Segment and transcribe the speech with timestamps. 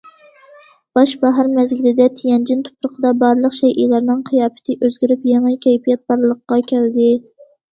[0.99, 7.13] باش باھار مەزگىلىدە، تيەنجىن تۇپرىقىدا بارلىق شەيئىلەرنىڭ قىياپىتى ئۆزگىرىپ يېڭى كەيپىيات بارلىققا كەلدى.